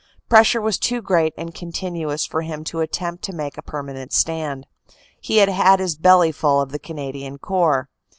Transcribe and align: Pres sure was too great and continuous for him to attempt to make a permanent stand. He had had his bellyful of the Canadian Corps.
Pres 0.29 0.47
sure 0.47 0.61
was 0.63 0.79
too 0.79 0.99
great 0.99 1.31
and 1.37 1.53
continuous 1.53 2.25
for 2.25 2.41
him 2.41 2.63
to 2.63 2.79
attempt 2.79 3.23
to 3.23 3.31
make 3.35 3.55
a 3.55 3.61
permanent 3.61 4.11
stand. 4.11 4.65
He 5.19 5.37
had 5.37 5.49
had 5.49 5.79
his 5.79 5.95
bellyful 5.95 6.59
of 6.59 6.71
the 6.71 6.79
Canadian 6.79 7.37
Corps. 7.37 7.87